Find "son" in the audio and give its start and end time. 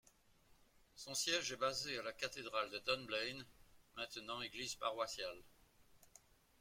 0.95-1.13